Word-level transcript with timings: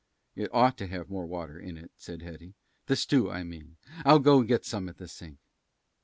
"It 0.35 0.49
ought 0.51 0.79
to 0.79 0.87
have 0.87 1.11
more 1.11 1.27
water 1.27 1.59
in 1.59 1.77
it," 1.77 1.91
said 1.95 2.23
Hetty; 2.23 2.55
"the 2.87 2.95
stew, 2.95 3.29
I 3.29 3.43
mean. 3.43 3.77
I'll 4.03 4.17
go 4.17 4.41
get 4.41 4.65
some 4.65 4.89
at 4.89 4.97
the 4.97 5.07
sink." 5.07 5.37